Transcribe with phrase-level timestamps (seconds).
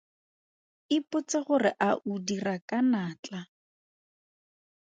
[0.97, 3.39] Ipotse gore a o dira ka natla.